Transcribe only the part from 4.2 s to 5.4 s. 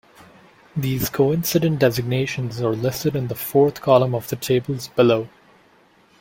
the tables below.